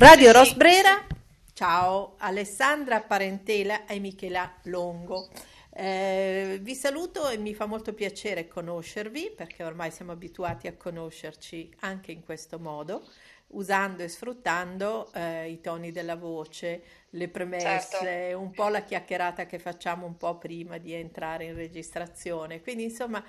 [0.00, 1.06] Radio Rosbrera,
[1.52, 5.28] ciao Alessandra Parentela e Michela Longo.
[5.74, 11.70] Eh, vi saluto e mi fa molto piacere conoscervi perché ormai siamo abituati a conoscerci
[11.80, 13.06] anche in questo modo,
[13.48, 18.38] usando e sfruttando eh, i toni della voce, le premesse, certo.
[18.38, 22.62] un po' la chiacchierata che facciamo un po' prima di entrare in registrazione.
[22.62, 23.22] Quindi insomma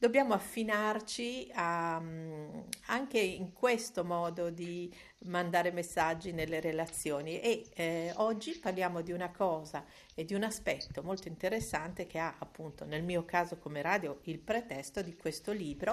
[0.00, 2.02] dobbiamo affinarci a,
[2.86, 4.90] anche in questo modo di
[5.26, 7.38] mandare messaggi nelle relazioni.
[7.38, 9.84] E eh, oggi parliamo di una cosa
[10.14, 14.38] e di un aspetto molto interessante che ha appunto nel mio caso come radio il
[14.38, 15.92] pretesto di questo libro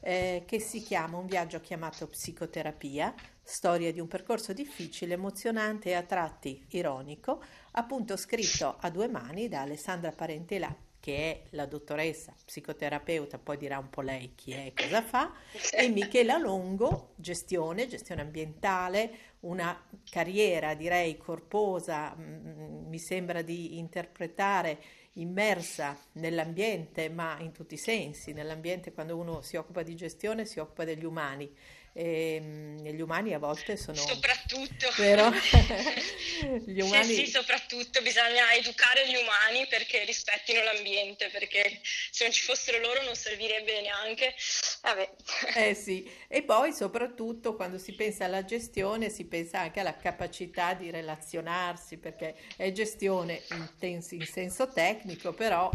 [0.00, 5.94] eh, che si chiama Un viaggio chiamato psicoterapia, storia di un percorso difficile, emozionante e
[5.94, 7.42] a tratti ironico,
[7.72, 13.76] appunto scritto a due mani da Alessandra Parentelà che è la dottoressa psicoterapeuta, poi dirà
[13.76, 15.32] un po' lei chi è e cosa fa,
[15.72, 23.78] e Michela Longo, gestione, gestione ambientale, una carriera direi corposa, mh, mm, mi sembra di
[23.78, 24.80] interpretare
[25.14, 30.60] immersa nell'ambiente, ma in tutti i sensi, nell'ambiente quando uno si occupa di gestione si
[30.60, 31.52] occupa degli umani
[31.92, 33.96] e, ehm, gli umani a volte sono...
[33.96, 34.90] Soprattutto.
[34.96, 35.30] Vero?
[36.66, 37.04] gli umani...
[37.04, 42.78] Sì, sì, soprattutto bisogna educare gli umani perché rispettino l'ambiente, perché se non ci fossero
[42.78, 44.34] loro non servirebbe neanche.
[44.82, 45.10] Vabbè.
[45.56, 50.74] Eh sì, e poi soprattutto quando si pensa alla gestione si pensa anche alla capacità
[50.74, 53.68] di relazionarsi, perché è gestione in,
[54.10, 55.70] in senso tecnico, però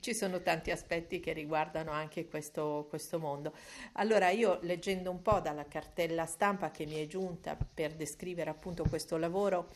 [0.00, 3.54] ci sono tanti aspetti che riguardano anche questo, questo, mondo.
[3.92, 8.84] Allora io leggendo un po' dalla cartella stampa che mi è giunta per descrivere appunto
[8.84, 9.70] questo lavoro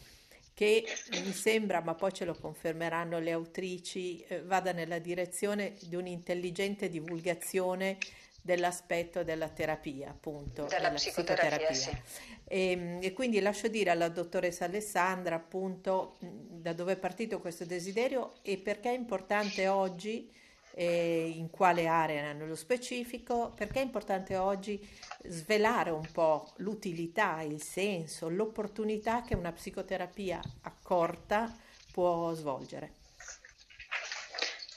[0.52, 0.84] che
[1.22, 6.88] mi sembra, ma poi ce lo confermeranno le autrici, eh, vada nella direzione di un'intelligente
[6.88, 7.98] divulgazione
[8.46, 11.68] dell'aspetto della terapia, appunto, della, della psicoterapia.
[11.68, 12.02] psicoterapia.
[12.04, 12.24] Sì.
[12.44, 17.64] E, ehm, e, quindi lascio dire alla dottoressa Alessandra, appunto, da dove è partito questo
[17.64, 20.32] desiderio e perché è importante oggi,
[20.74, 24.78] eh, in quale area nello specifico, perché è importante oggi
[25.24, 31.52] svelare un po' l'utilità, il senso, l'opportunità che una psicoterapia accorta
[31.92, 32.92] può svolgere.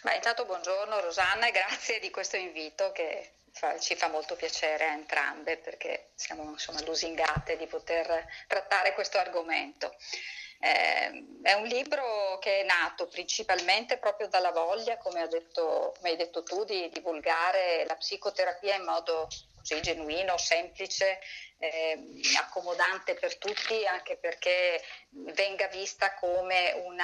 [0.02, 3.39] Beh, intanto buongiorno Rosanna e grazie di questo invito che
[3.80, 9.96] ci fa molto piacere a entrambe perché siamo insomma, lusingate di poter trattare questo argomento.
[10.62, 16.18] Eh, è un libro che è nato principalmente proprio dalla voglia, come, detto, come hai
[16.18, 21.20] detto tu, di divulgare la psicoterapia in modo così genuino, semplice,
[21.60, 21.98] eh,
[22.38, 26.98] accomodante per tutti, anche perché venga vista come un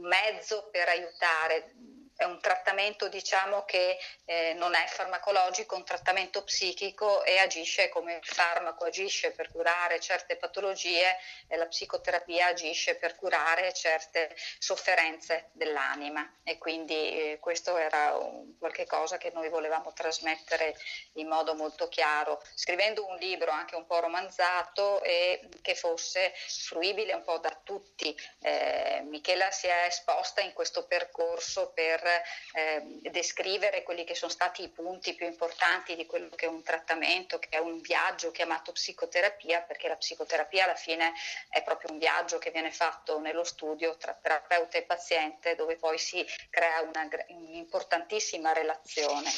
[0.00, 1.72] mezzo per aiutare
[2.16, 8.14] è un trattamento diciamo, che eh, non è farmacologico, un trattamento psichico e agisce come
[8.14, 11.16] il farmaco agisce per curare certe patologie
[11.48, 18.56] e la psicoterapia agisce per curare certe sofferenze dell'anima e quindi eh, questo era un,
[18.58, 20.76] qualche cosa che noi volevamo trasmettere
[21.14, 27.12] in modo molto chiaro, scrivendo un libro anche un po' romanzato e che fosse fruibile
[27.14, 28.16] un po' da tutti.
[28.40, 34.62] Eh, Michela si è esposta in questo percorso per eh, descrivere quelli che sono stati
[34.62, 38.72] i punti più importanti di quello che è un trattamento, che è un viaggio chiamato
[38.72, 41.12] psicoterapia, perché la psicoterapia alla fine
[41.48, 45.98] è proprio un viaggio che viene fatto nello studio tra terapeuta e paziente dove poi
[45.98, 49.30] si crea una, un'importantissima relazione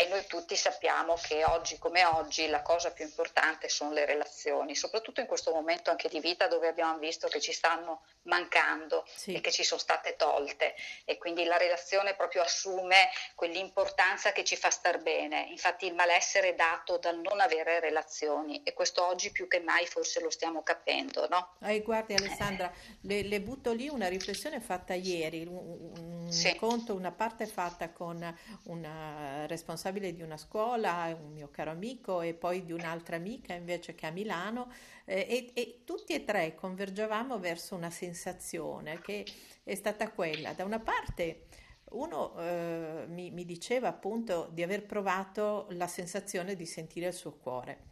[0.00, 4.74] e noi tutti sappiamo che oggi come oggi la cosa più importante sono le relazioni,
[4.74, 9.34] soprattutto in questo momento anche di vita dove abbiamo visto che ci stanno mancando sì.
[9.34, 10.74] e che ci sono state tolte
[11.04, 15.48] e quindi la relazione proprio assume quell'importanza che ci fa star bene.
[15.50, 19.86] Infatti il malessere è dato dal non avere relazioni e questo oggi più che mai
[19.86, 21.28] forse lo stiamo capendo.
[21.28, 21.56] No?
[21.62, 22.96] Eh, guardi Alessandra, eh.
[23.02, 26.54] le, le, butto lì una riflessione fatta ieri, un, un sì.
[26.56, 32.20] conto, una parte fatta con una responsabilità responsabile di una scuola, un mio caro amico
[32.20, 34.70] e poi di un'altra amica invece che a Milano
[35.04, 39.26] eh, e, e tutti e tre convergevamo verso una sensazione che
[39.64, 41.46] è stata quella, da una parte
[41.90, 47.32] uno eh, mi, mi, diceva appunto di aver provato la sensazione di sentire il suo
[47.32, 47.86] cuore.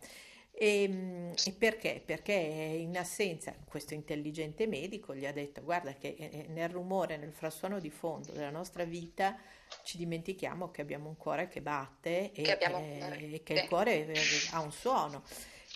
[0.60, 2.02] E, ehm, e, perché?
[2.04, 7.16] Perché in assenza, questo intelligente medico gli ha detto guarda che eh, eh, nel rumore,
[7.16, 9.36] nel frastuono di fondo della nostra vita
[9.84, 14.20] ci dimentichiamo che abbiamo un cuore che batte e che, eh, che il cuore eh,
[14.50, 15.22] ha un suono.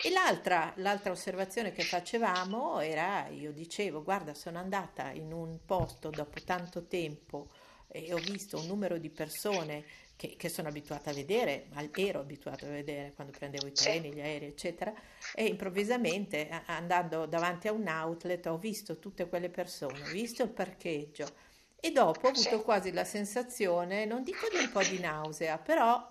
[0.02, 6.10] E l'altra, l'altra, osservazione che facevamo era, io dicevo, guarda, sono andata in un posto
[6.10, 7.50] dopo tanto tempo
[7.92, 9.84] e ho visto un numero di persone
[10.16, 14.20] che, che, sono abituata a vedere, ero abituata a vedere quando prendevo i treni, gli
[14.20, 14.92] aerei, eccetera,
[15.34, 20.50] e improvvisamente andando davanti a un outlet ho visto tutte quelle persone, ho visto il
[20.50, 21.50] parcheggio.
[21.78, 26.08] E dopo ho avuto quasi la sensazione, non dico di un po' di nausea, però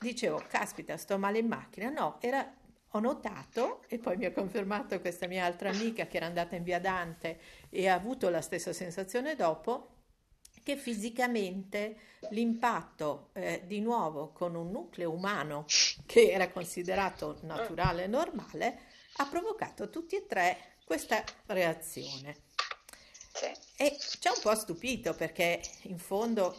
[0.00, 1.90] dicevo, caspita, sto male in macchina.
[1.90, 2.50] No, era,
[2.92, 6.62] ho notato, e poi mi ha confermato questa mia altra amica che era andata in
[6.62, 7.38] via Dante
[7.68, 9.99] e ha avuto la stessa sensazione dopo,
[10.70, 11.96] che fisicamente
[12.30, 15.64] l'impatto eh, di nuovo con un nucleo umano
[16.06, 18.78] che era considerato naturale e normale
[19.16, 22.48] ha provocato tutti e tre questa reazione.
[23.76, 26.56] E ci ha un po' stupito perché in fondo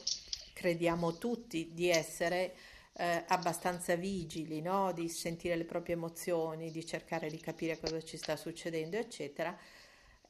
[0.54, 2.56] crediamo tutti di essere
[2.94, 4.92] eh, abbastanza vigili, no?
[4.92, 9.58] di sentire le proprie emozioni, di cercare di capire cosa ci sta succedendo, eccetera.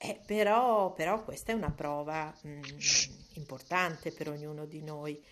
[0.03, 2.61] Eh, però, però, questa è una prova mh, mm,
[3.33, 5.23] importante per ognuno di noi.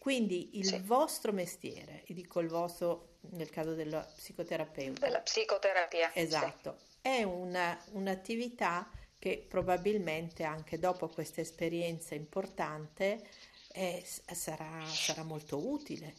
[0.00, 0.80] Quindi il sì.
[0.80, 5.06] vostro mestiere, e dico il vostro nel caso della psicoterapeuta.
[5.06, 6.12] Della psicoterapia.
[6.12, 6.96] Esatto, sì.
[7.02, 13.24] è una, un'attività che probabilmente anche dopo questa esperienza importante
[13.72, 16.14] eh, sarà, sarà molto utile.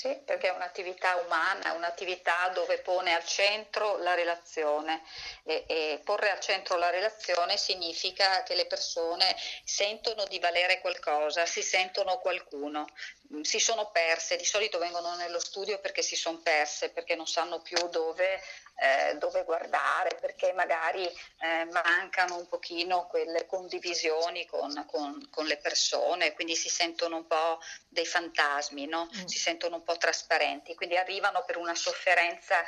[0.00, 5.02] Sì, perché è un'attività umana, un'attività dove pone al centro la relazione.
[5.44, 11.44] E, e, porre al centro la relazione significa che le persone sentono di valere qualcosa,
[11.44, 12.86] si sentono qualcuno,
[13.34, 17.26] mm, si sono perse, di solito vengono nello studio perché si sono perse, perché non
[17.26, 18.40] sanno più dove
[18.80, 25.58] eh, dove guardare, perché magari eh, mancano un pochino quelle condivisioni con, con, con, le
[25.58, 29.04] persone, quindi si sentono un po' dei fantasmi, no?
[29.04, 29.26] mm.
[29.26, 32.64] si sentono un po' trasparenti, quindi arrivano per una sofferenza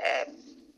[0.00, 0.26] eh,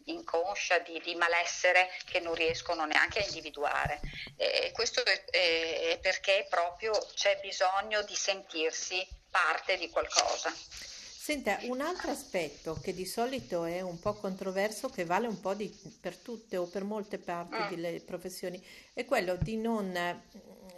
[0.04, 4.00] inconscia di, di, malessere che non riescono neanche a individuare.
[4.36, 10.50] E questo è, è perché proprio c'è bisogno di sentirsi parte di qualcosa.
[11.28, 15.52] Senta, un altro aspetto che di solito è un po' controverso, che vale un po'
[15.52, 15.70] di,
[16.00, 17.68] per tutte o per molte parti ah.
[17.68, 18.58] delle professioni,
[18.94, 19.94] è quello di non,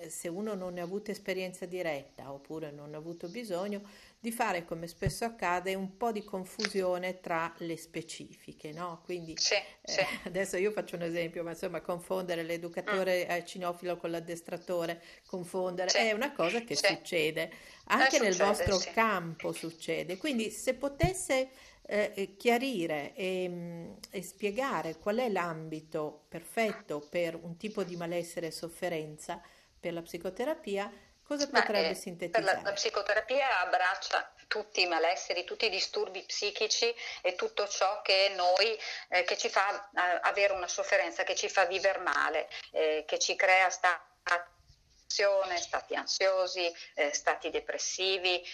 [0.08, 3.82] se uno non ne ha avuto esperienza diretta oppure non ha avuto bisogno,
[4.18, 9.00] di fare, come spesso accade, un po' di confusione tra le specifiche, no?
[9.04, 10.00] Quindi sì, eh, sì.
[10.24, 13.44] adesso io faccio un esempio, ma insomma confondere l'educatore mm.
[13.46, 15.98] cinofilo con l'addestratore, confondere, sì.
[15.98, 17.50] è una cosa che succede,
[17.84, 20.18] anche eh, nel succede, vostro campo succede.
[20.18, 21.48] Quindi se potesse
[21.90, 28.48] eh, chiarire e, mm, e, spiegare qual è l'ambito perfetto per un tipo di malessere
[28.48, 29.42] e sofferenza
[29.80, 30.92] per la psicoterapia,
[31.30, 32.56] Cosa potrebbe eh, sintetizzare?
[32.56, 36.92] La, la, psicoterapia abbraccia tutti i malesseri, tutti i disturbi psichici
[37.22, 38.76] e tutto ciò che noi,
[39.10, 43.20] eh, che ci fa eh, avere una sofferenza, che ci fa vivere male, eh, che
[43.20, 44.08] ci crea stati
[45.56, 48.44] stati ansiosi, eh, stati depressivi,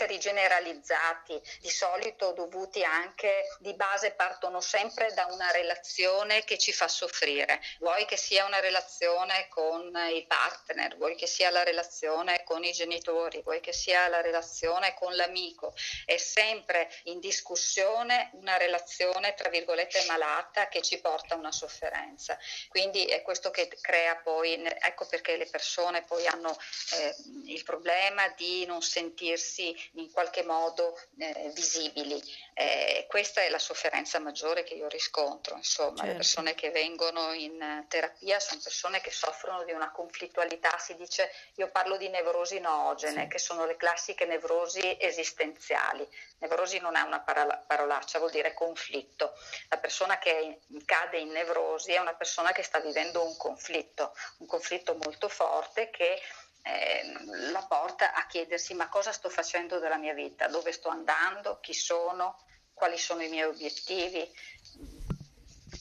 [0.00, 6.56] eh, esseri generalizzati, di solito dovuti anche di base partono sempre da una relazione che
[6.56, 11.62] ci fa soffrire, vuoi che sia una relazione con i partner, vuoi che sia la
[11.62, 15.74] relazione con i genitori, vuoi che sia la relazione con l'amico,
[16.06, 22.38] è sempre in discussione una relazione tra virgolette malata che ci porta a una sofferenza.
[22.68, 26.56] Quindi è questo che crea poi, ecco perché le persone poi hanno
[26.94, 27.14] eh,
[27.46, 32.22] il problema di non sentirsi in qualche modo eh, visibili.
[32.54, 35.56] Eh, questa è la sofferenza maggiore che io riscontro.
[35.56, 36.06] Insomma, certo.
[36.06, 41.30] le persone che vengono in terapia sono persone che soffrono di una conflittualità, si dice,
[41.56, 43.28] io parlo di nevrosi noogene, sì.
[43.28, 46.06] che sono le classiche nevrosi esistenziali.
[46.38, 49.34] Nevrosi non è una parola, parolaccia, vuol dire conflitto.
[49.68, 54.46] La persona che cade in nevrosi è una persona che sta vivendo un conflitto, un
[54.46, 56.20] conflitto molto forte che
[56.62, 61.58] eh, la porta a chiedersi ma cosa sto facendo della mia vita, dove sto andando,
[61.60, 62.38] chi sono,
[62.72, 64.28] quali sono i miei obiettivi,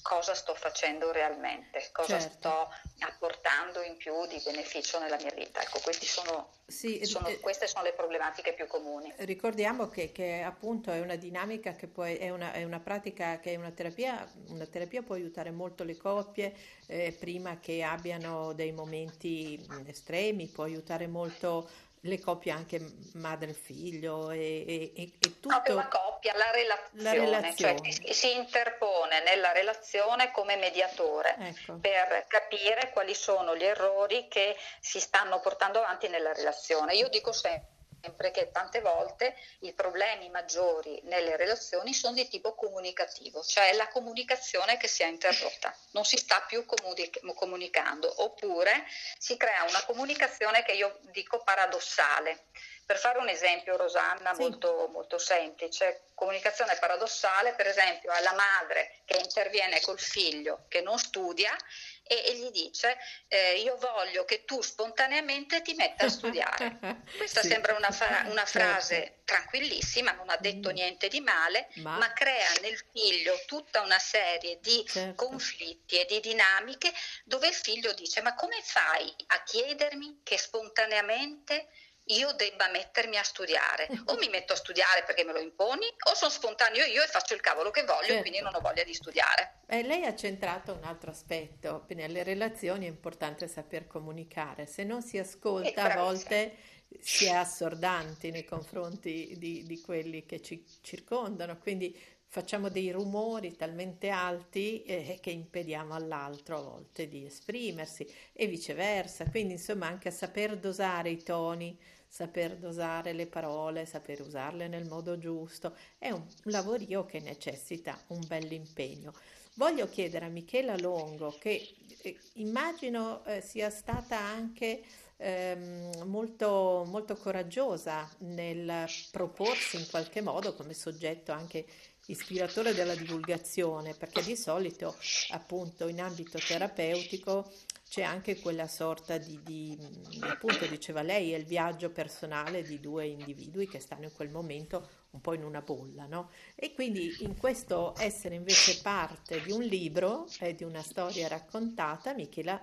[0.02, 2.38] cosa sto facendo realmente, cosa certo.
[2.38, 2.70] sto
[3.00, 5.62] apportando in più di beneficio nella mia vita.
[5.62, 9.14] Ecco, sono, sì, sono, eh, queste sono le problematiche più comuni.
[9.18, 13.54] Ricordiamo che, che appunto è una dinamica che poi è una, è una pratica che
[13.54, 16.56] è una terapia, una terapia può aiutare molto le coppie
[16.88, 22.80] eh, prima che abbiano dei momenti estremi, può aiutare molto le coppie anche
[23.14, 25.50] madre-figlio e, e, e tutto.
[25.50, 27.92] Proprio la coppia, la relazione, la relazione.
[27.92, 31.78] Cioè si interpone nella relazione come mediatore ecco.
[31.80, 36.96] per capire quali sono gli errori che si stanno portando avanti nella relazione.
[36.96, 42.56] Io dico sempre sempre che tante volte i problemi maggiori nelle relazioni sono di tipo
[42.56, 48.86] comunicativo, cioè la comunicazione che si è interrotta, non si sta più comunic- comunicando, oppure
[49.18, 52.46] si crea una comunicazione che io dico paradossale.
[52.90, 54.42] Per fare un esempio, Rosanna, sì.
[54.42, 60.82] molto, molto semplice, comunicazione paradossale, per esempio, è la madre che interviene col figlio che
[60.82, 61.56] non studia
[62.02, 66.80] e, e gli dice eh, io voglio che tu spontaneamente ti metta a studiare.
[67.16, 67.50] Questa sì.
[67.50, 68.58] sembra una, fra- una certo.
[68.58, 69.22] frase certo.
[69.26, 70.74] tranquillissima, non ha detto mm.
[70.74, 71.96] niente di male, ma...
[71.98, 72.12] ma...
[72.14, 75.28] crea nel figlio tutta una serie di certo.
[75.28, 76.92] conflitti e di dinamiche
[77.24, 81.68] dove il figlio dice ma come fai a chiedermi che spontaneamente
[82.10, 83.88] io debba mettermi a studiare.
[84.06, 87.34] O mi metto a studiare perché me lo imponi, o sono spontaneo io e faccio
[87.34, 88.18] il cavolo che voglio certo.
[88.18, 89.60] e quindi non ho voglia di studiare.
[89.68, 95.02] Eh, lei ha centrato un altro aspetto, nelle relazioni è importante saper comunicare, se non
[95.02, 96.56] si ascolta a volte
[97.00, 101.96] si è assordanti nei confronti di, di quelli che ci circondano, quindi
[102.32, 109.30] facciamo dei rumori talmente alti eh, che impediamo all'altro a volte di esprimersi e viceversa.
[109.30, 111.78] Quindi insomma anche a saper dosare i toni,
[112.10, 118.26] saper dosare le parole, saper usarle nel modo giusto, è un, lavorio che necessita un
[118.28, 119.14] bell'impegno.
[119.54, 124.82] Voglio chiedere a Michela Longo, che eh, immagino eh, sia stata anche
[125.18, 131.66] ehm, molto, molto coraggiosa nel proporsi in qualche modo come soggetto anche
[132.08, 134.96] ispiratore della divulgazione, perché di solito
[135.30, 137.52] appunto in ambito terapeutico
[137.90, 139.78] c'è anche quella sorta di, di,
[140.22, 144.88] appunto diceva lei, è il viaggio personale di due individui che stanno in quel momento
[145.12, 146.30] un po' in una bolla, no?
[146.54, 152.14] E quindi in questo essere invece parte di un libro e di una storia raccontata,
[152.14, 152.62] Michela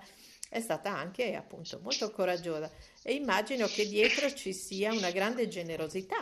[0.49, 2.71] è stata anche appunto molto coraggiosa
[3.03, 6.17] e immagino che dietro ci sia una grande generosità.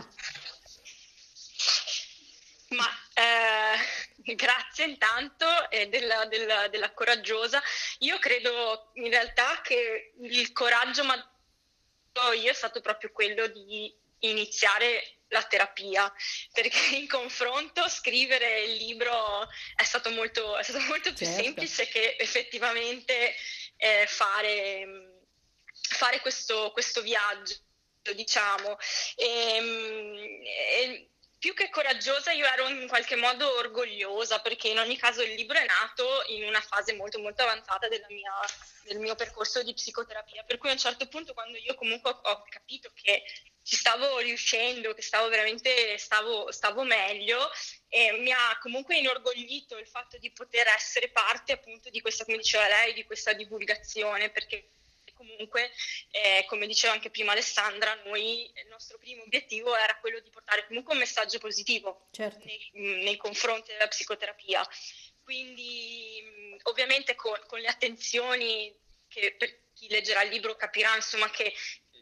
[2.70, 7.62] Ma eh, grazie intanto eh, della, della, della, coraggiosa.
[8.00, 11.16] Io credo in realtà che il coraggio ma
[12.34, 16.12] io è stato proprio quello di iniziare la terapia,
[16.52, 21.44] perché in confronto scrivere il libro è stato molto, è stato molto più certo.
[21.44, 23.36] semplice che effettivamente
[23.78, 25.22] eh, fare,
[25.74, 27.56] fare questo, questo, viaggio,
[28.14, 28.78] diciamo.
[29.16, 29.64] E, ehm,
[29.95, 29.95] e,
[31.46, 35.60] più che coraggiosa, io ero in qualche modo orgogliosa perché in ogni caso il libro
[35.60, 38.34] è nato in una fase molto molto avanzata mia,
[38.86, 42.44] del mio percorso di psicoterapia, per cui a un certo punto quando io comunque ho,
[42.50, 43.22] capito che
[43.62, 47.48] ci stavo riuscendo, che stavo veramente stavo, stavo meglio
[47.90, 52.38] e mi ha comunque inorgoglito il fatto di poter essere parte appunto di questa, come
[52.38, 54.72] diceva lei, di questa divulgazione perché
[55.16, 55.72] comunque,
[56.12, 60.68] eh, come diceva anche prima Alessandra, noi il nostro primo obiettivo era quello di portare
[60.68, 62.46] comunque un messaggio positivo certo.
[62.46, 64.68] nei, nei, confronti della psicoterapia.
[65.24, 68.74] Quindi ovviamente con, con, le attenzioni
[69.08, 71.54] che per chi leggerà il libro capirà insomma che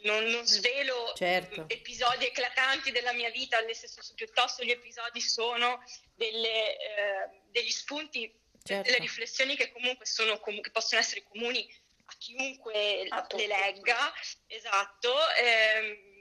[0.03, 1.65] non, non svelo certo.
[1.67, 5.82] episodi eclatanti della mia vita, nel senso piuttosto gli episodi sono
[6.15, 8.32] delle, eh, degli spunti,
[8.63, 8.89] certo.
[8.89, 11.67] delle riflessioni che comunque sono, che possono essere comuni
[12.17, 14.13] chiunque a le legga,
[14.48, 15.13] esatto.
[15.38, 16.12] Ehm,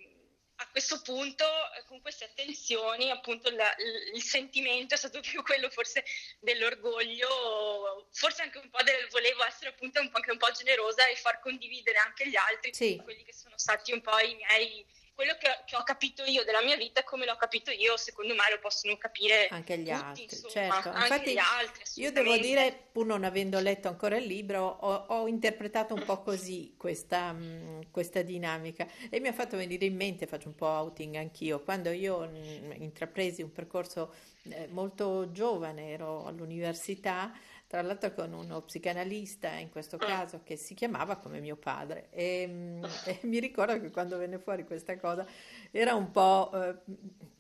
[0.63, 1.45] a questo punto,
[1.87, 3.75] con queste attenzioni, appunto la,
[4.15, 6.05] il sentimento è stato più quello forse
[6.39, 11.07] dell'orgoglio, forse anche un po' del volevo essere appunto un po', anche un po' generosa
[11.09, 13.01] e far condividere anche gli altri, sì.
[13.03, 14.87] quelli che sono stati un po' i miei
[15.23, 18.43] quello che, che, ho capito io della mia vita come l'ho capito io, secondo me
[18.51, 20.23] lo possono capire anche gli tutti, altri.
[20.25, 20.89] Insomma, certo.
[20.89, 21.83] Anche Infatti, gli altri.
[21.95, 26.23] Io devo dire, pur non avendo letto ancora il libro, ho, ho interpretato un po'
[26.23, 30.57] così questa, mh, mm, questa, dinamica e mi ha fatto venire in mente, faccio un
[30.57, 34.13] po' outing anch'io, quando io mh, mm, intrapresi un percorso
[34.51, 37.33] eh, molto giovane, ero all'università
[37.73, 40.05] tra l'altro con uno psicanalista in questo ah.
[40.05, 44.39] caso che si chiamava come mio padre e, mm, e mi ricordo che quando venne
[44.39, 45.27] fuori questa cosa
[45.71, 46.75] era un po', eh,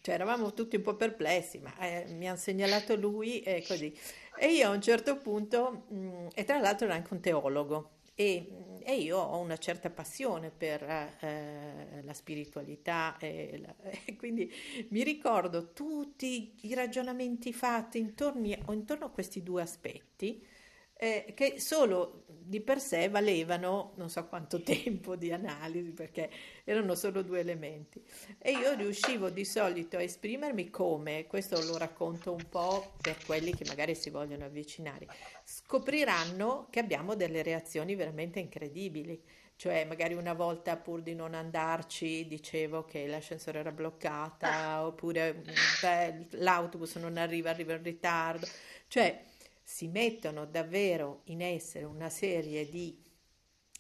[0.01, 3.95] cioè eravamo tutti un po' perplessi, ma eh, mi ha segnalato lui e così.
[4.39, 7.91] E io a un certo punto, mh, mm, e tra l'altro era anche un teologo,
[8.15, 14.53] e, e, io ho una certa passione per eh, la spiritualità e, la, e, quindi
[14.91, 20.45] mi ricordo tutti i ragionamenti fatti intorno, intorno a questi due aspetti
[21.03, 26.31] eh, che solo di per sé valevano non so quanto tempo di analisi perché
[26.63, 28.01] erano solo due elementi.
[28.39, 33.53] E io riuscivo di solito a esprimermi come, questo lo racconto un po' per quelli
[33.53, 35.09] che magari si vogliono avvicinare,
[35.43, 39.21] scopriranno che abbiamo delle reazioni veramente incredibili.
[39.57, 45.43] Cioè magari una volta pur di non andarci dicevo che l'ascensore era bloccata oppure
[45.81, 48.47] beh, l'autobus non arriva, arriva in ritardo,
[48.89, 49.23] cioè
[49.63, 53.01] si mettono davvero in essere una serie di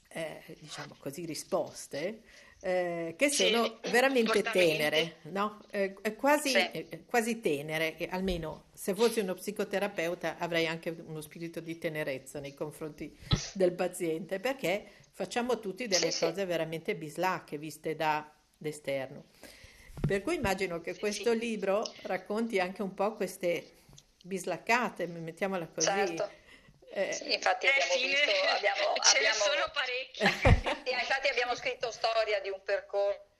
[0.08, 2.22] eh, diciamo così risposte
[2.64, 5.64] eh, che sono sì, veramente tenere, no?
[5.72, 6.58] eh, quasi, sì.
[6.58, 12.54] eh, quasi, tenere, almeno se fossi uno psicoterapeuta avrei anche uno spirito di tenerezza nei
[12.54, 13.16] confronti
[13.54, 19.24] del paziente, perché facciamo tutti delle sì, cose veramente bislacche viste da l'esterno.
[20.06, 23.81] Per cui immagino che questo libro racconti anche un po' queste
[24.22, 25.86] bislaccate, mettiamola così.
[25.86, 26.40] Certo
[26.94, 30.22] eh, sì, infatti eh, abbiamo sì, visto, abbiamo, ce abbiamo, ne sono parecchi.
[30.92, 33.31] infatti abbiamo scritto storia di un percorso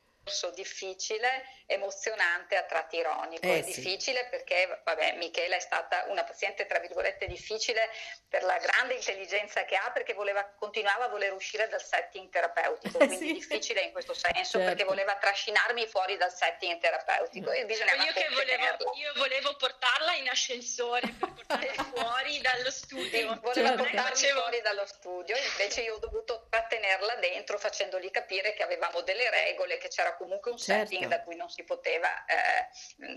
[0.55, 3.47] difficile, emozionante, a tratti ironico.
[3.47, 3.81] Eh, è sì.
[3.81, 7.91] difficile perché, vabbè, Michela è stata una paziente, tra virgolette, difficile
[8.29, 12.99] per la grande intelligenza che ha, perché voleva, continuava a voler uscire dal setting terapeutico,
[12.99, 13.33] eh, quindi sì.
[13.33, 14.67] difficile in questo senso, certo.
[14.67, 17.50] perché voleva trascinarmi fuori dal setting terapeutico.
[17.50, 23.11] E bisognava io, che volevo, io volevo portarla in ascensore per portarla fuori dallo studio.
[23.11, 23.83] Sì, voleva certo.
[23.83, 24.41] portarmi facevo...
[24.41, 29.79] fuori dallo studio, invece io ho dovuto trattenerla dentro facendogli capire che avevamo delle regole,
[29.79, 30.90] che c'era comunque un certo.
[30.90, 32.69] setting da cui non si poteva eh,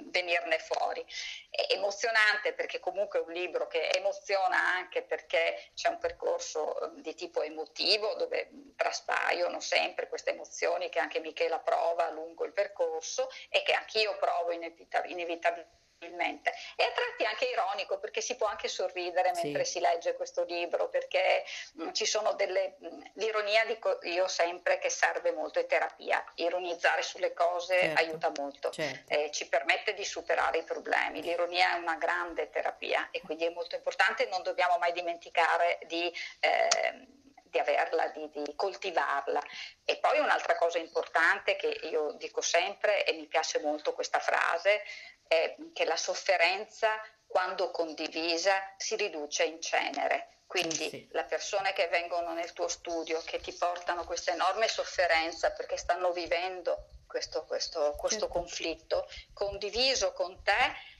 [0.09, 1.05] venirne fuori.
[1.49, 7.01] È emozionante perché comunque è un libro che emoziona anche perché c'è un percorso eh,
[7.01, 13.29] di tipo emotivo dove traspaiono sempre queste emozioni che anche Michela prova lungo il percorso
[13.49, 16.53] e che anch'io provo inevitabilmente probabilmente.
[16.75, 19.73] E a tratti anche ironico perché si può anche sorridere mentre sì.
[19.73, 22.75] si legge questo libro perché mh, mm, ci sono delle...
[22.79, 26.23] Mh, mm, l'ironia dico io sempre che serve molto, è terapia.
[26.35, 28.01] Ironizzare sulle cose certo.
[28.01, 29.13] aiuta molto, certo.
[29.13, 31.21] eh, ci permette di superare i problemi.
[31.21, 36.13] L'ironia è una grande terapia e quindi è molto importante, non dobbiamo mai dimenticare di...
[36.39, 37.23] Eh,
[37.55, 39.41] di averla, di, di, coltivarla.
[39.85, 44.83] E poi un'altra cosa importante che io dico sempre e mi piace molto questa frase,
[45.27, 46.89] è che la sofferenza
[47.25, 50.41] quando condivisa si riduce in cenere.
[50.45, 51.07] Quindi sì.
[51.11, 56.11] le persone che vengono nel tuo studio, che ti portano questa enorme sofferenza perché stanno
[56.11, 58.33] vivendo questo, questo, questo certo.
[58.33, 60.93] conflitto, condiviso con te,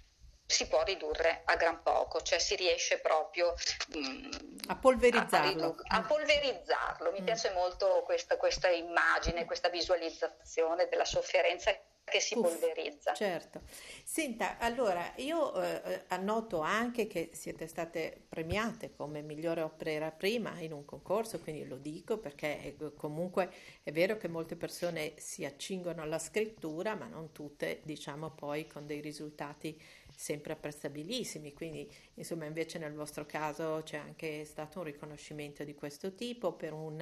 [0.47, 3.55] si può ridurre a gran poco, cioè si riesce proprio
[3.89, 5.75] mh, mm, a polverizzarlo.
[5.87, 7.11] A, polverizzarlo.
[7.11, 7.25] Mi mm.
[7.25, 11.71] piace molto questa, questa immagine, questa visualizzazione della sofferenza
[12.05, 13.13] che si Uff, polverizza.
[13.13, 13.61] Certo.
[14.03, 20.59] Senta, allora io eh, eh, annoto anche che siete state premiate come migliore opera prima
[20.59, 23.51] in un concorso, quindi lo dico perché eh, comunque
[23.81, 28.85] è vero che molte persone si accingono alla scrittura, ma non tutte, diciamo poi con
[28.85, 29.79] dei risultati
[30.15, 36.13] sempre apprezzabilissimi, quindi insomma invece nel vostro caso c'è anche stato un riconoscimento di questo
[36.15, 37.01] tipo per un,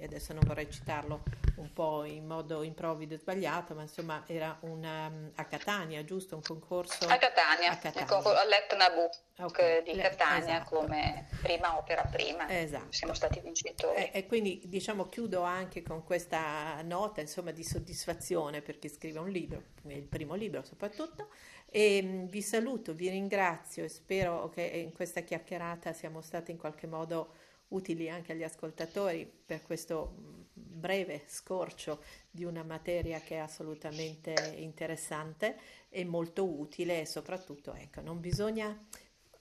[0.00, 1.22] adesso non vorrei citarlo
[1.56, 6.36] un po' in modo improvvido e sbagliato, ma insomma era una, um, a Catania, giusto?
[6.36, 8.40] Un concorso a Catania, a Catania.
[8.40, 9.82] all'Etna Book okay.
[9.82, 10.76] di Catania esatto.
[10.76, 12.92] come prima opera prima, esatto.
[12.92, 13.96] siamo stati vincitori.
[13.96, 19.18] E, e, quindi diciamo chiudo anche con questa nota insomma di soddisfazione per chi scrive
[19.18, 21.28] un libro, il primo libro soprattutto,
[21.74, 26.58] e mm, vi saluto, vi ringrazio e spero che in questa chiacchierata siamo stati in
[26.58, 27.32] qualche modo
[27.68, 34.34] utili anche agli ascoltatori per questo mm, breve scorcio di una materia che è assolutamente
[34.58, 35.56] interessante
[35.88, 38.78] e molto utile e soprattutto ecco, non bisogna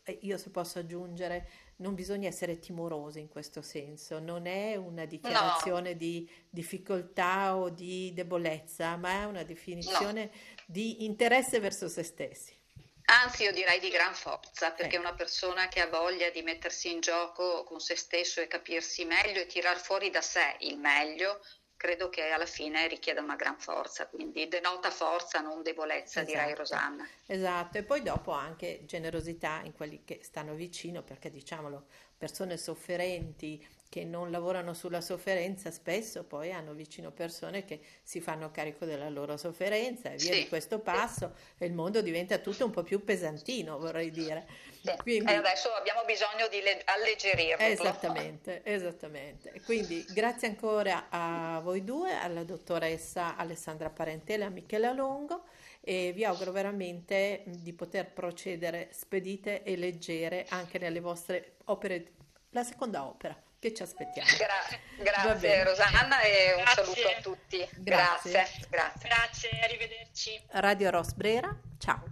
[0.04, 5.06] eh, io se posso aggiungere, non bisogna essere timorosi in questo senso, non è una
[5.06, 5.98] dichiarazione no.
[5.98, 10.32] di difficoltà o di debolezza, ma è una definizione no.
[10.72, 12.58] Di interesse verso se stessi.
[13.06, 15.08] Anzi, io direi di gran forza, perché ecco.
[15.08, 19.42] una persona che ha voglia di mettersi in gioco con se stesso e capirsi meglio
[19.42, 21.42] e tirar fuori da sé il meglio,
[21.76, 26.38] credo che alla fine richieda una gran forza, quindi denota forza, non debolezza, esatto.
[26.38, 27.06] direi Rosanna.
[27.26, 33.68] Esatto, e poi dopo anche generosità in quelli che stanno vicino, perché diciamolo, persone sofferenti
[33.92, 39.10] che non lavorano sulla sofferenza spesso poi hanno vicino persone che si fanno carico della
[39.10, 40.44] loro sofferenza e via sì.
[40.44, 44.48] di questo passo e il mondo diventa tutto un po' più pesantino, vorrei dire.
[44.82, 44.94] Sì.
[45.02, 47.66] Quindi, e adesso abbiamo bisogno di le- alleggerirlo.
[47.66, 49.62] Esattamente, esattamente.
[49.66, 55.44] Quindi grazie ancora a voi due, alla dottoressa Alessandra Parentela e a Michela Longo
[55.82, 62.14] e vi auguro veramente di poter procedere spedite e leggere anche nelle vostre opere,
[62.52, 64.28] la seconda opera che ci aspettiamo.
[64.38, 65.04] Gra-
[65.38, 66.84] grazie Rosanna e un grazie.
[66.84, 67.70] saluto a tutti.
[67.78, 68.32] Grazie.
[68.32, 68.68] Grazie.
[68.70, 69.08] grazie.
[69.08, 70.42] Grazie, arrivederci.
[70.48, 72.04] Radio Ross Brera, ciao.